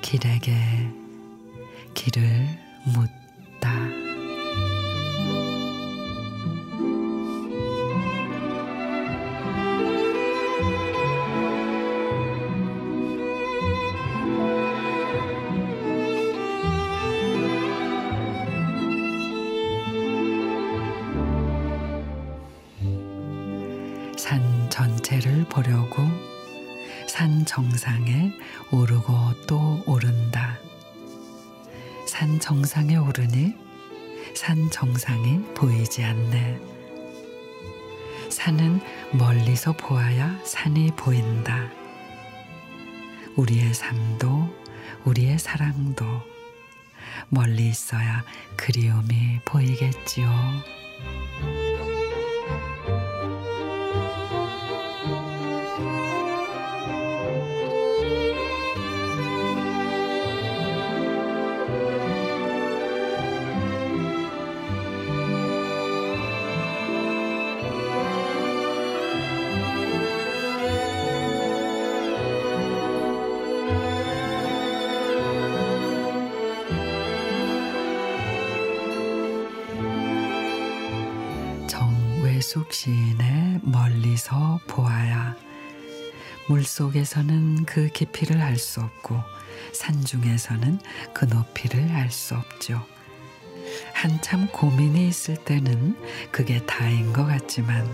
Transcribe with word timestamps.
길에게 0.00 0.54
길을 1.94 2.46
묻 2.94 3.23
산 24.24 24.70
전체를 24.70 25.44
보려고 25.50 26.02
산 27.06 27.44
정상에 27.44 28.32
오르고 28.70 29.12
또 29.46 29.82
오른다. 29.84 30.56
산 32.08 32.40
정상에 32.40 32.96
오르니 32.96 33.52
산 34.34 34.70
정상이 34.70 35.40
보이지 35.52 36.02
않네. 36.04 36.58
산은 38.30 38.80
멀리서 39.12 39.74
보아야 39.74 40.40
산이 40.42 40.92
보인다. 40.96 41.68
우리의 43.36 43.74
삶도 43.74 44.48
우리의 45.04 45.38
사랑도 45.38 46.06
멀리 47.28 47.68
있어야 47.68 48.24
그리움이 48.56 49.40
보이겠지요. 49.44 50.30
정외숙 81.66 82.72
시인의 82.72 83.60
멀리서 83.62 84.60
보아야 84.66 85.36
물속에서는 86.48 87.64
그 87.64 87.88
깊이를 87.88 88.40
알 88.42 88.58
수 88.58 88.80
없고 88.80 89.16
산중에서는 89.72 90.78
그 91.14 91.24
높이를 91.24 91.90
알 91.92 92.10
수 92.10 92.34
없죠. 92.34 92.84
한참 93.94 94.46
고민이 94.48 95.08
있을 95.08 95.36
때는 95.36 95.96
그게 96.30 96.64
다인 96.66 97.12
것 97.12 97.24
같지만 97.26 97.84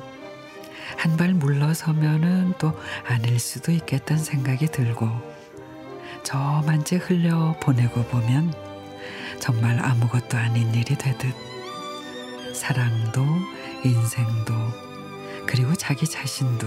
한 0.96 1.16
발 1.16 1.32
물러서면은 1.34 2.55
또 2.58 2.72
아닐 3.06 3.38
수도 3.38 3.70
있겠다는 3.72 4.22
생각이 4.22 4.66
들고 4.66 5.08
저만 6.24 6.84
채 6.84 6.96
흘려 6.96 7.55
보내고 7.60 8.02
보면 8.05 8.52
정말 9.38 9.78
아무것도 9.82 10.36
아닌 10.36 10.74
일이 10.74 10.96
되듯 10.96 11.49
사랑도 12.54 13.24
인생도 13.84 14.54
그리고 15.46 15.74
자기 15.74 16.06
자신도 16.06 16.66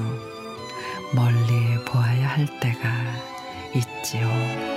멀리 1.14 1.84
보아야 1.86 2.28
할 2.28 2.48
때가 2.60 2.90
있지요. 3.76 4.73